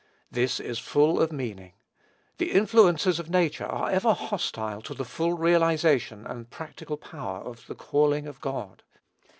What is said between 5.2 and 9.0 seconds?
realization and practical power of "the calling of God."